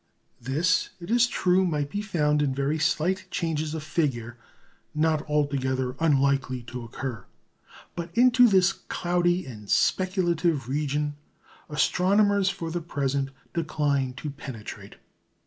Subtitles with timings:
[0.41, 4.35] This, it is true, might be found in very slight changes of figure,
[4.95, 7.25] not altogether unlikely to occur.
[7.95, 11.17] But into this cloudy and speculative region
[11.69, 14.95] astronomers for the present decline to penetrate.